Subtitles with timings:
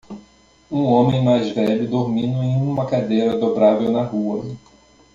[0.71, 4.47] Um homem mais velho dormindo em uma cadeira dobrável na rua.